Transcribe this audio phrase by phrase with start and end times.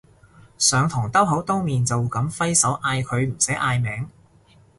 [0.57, 4.09] 上堂兜口兜面就噉揮手嗌佢唔使嗌名